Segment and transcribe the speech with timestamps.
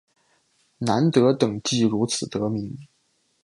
[0.79, 2.75] 南德等即如此得名。